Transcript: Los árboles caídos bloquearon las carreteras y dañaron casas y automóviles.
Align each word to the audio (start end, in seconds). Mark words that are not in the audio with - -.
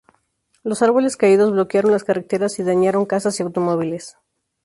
Los 0.63 0.81
árboles 0.81 1.15
caídos 1.15 1.51
bloquearon 1.51 1.91
las 1.91 2.03
carreteras 2.03 2.57
y 2.57 2.63
dañaron 2.63 3.05
casas 3.05 3.39
y 3.39 3.43
automóviles. 3.43 4.17